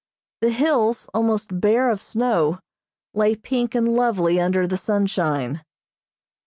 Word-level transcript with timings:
The 0.39 0.49
hills, 0.49 1.07
almost 1.13 1.61
bare 1.61 1.91
of 1.91 2.01
snow, 2.01 2.57
lay 3.13 3.35
pink 3.35 3.75
and 3.75 3.87
lovely 3.87 4.39
under 4.41 4.65
the 4.65 4.75
sunshine. 4.75 5.61